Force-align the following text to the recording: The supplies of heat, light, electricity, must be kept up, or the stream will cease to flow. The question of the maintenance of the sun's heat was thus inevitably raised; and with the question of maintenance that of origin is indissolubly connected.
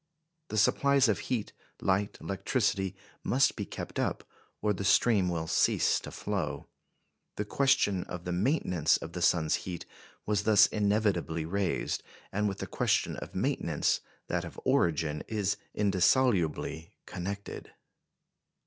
The 0.47 0.57
supplies 0.57 1.07
of 1.07 1.19
heat, 1.29 1.53
light, 1.79 2.17
electricity, 2.19 2.95
must 3.23 3.55
be 3.55 3.67
kept 3.67 3.99
up, 3.99 4.23
or 4.59 4.73
the 4.73 4.83
stream 4.83 5.29
will 5.29 5.45
cease 5.45 5.99
to 5.99 6.09
flow. 6.09 6.65
The 7.35 7.45
question 7.45 8.05
of 8.05 8.25
the 8.25 8.31
maintenance 8.31 8.97
of 8.97 9.13
the 9.13 9.21
sun's 9.21 9.53
heat 9.69 9.85
was 10.25 10.41
thus 10.41 10.65
inevitably 10.65 11.45
raised; 11.45 12.01
and 12.31 12.47
with 12.47 12.57
the 12.57 12.65
question 12.65 13.15
of 13.17 13.35
maintenance 13.35 14.01
that 14.25 14.43
of 14.43 14.59
origin 14.65 15.21
is 15.27 15.57
indissolubly 15.75 16.95
connected. 17.05 17.71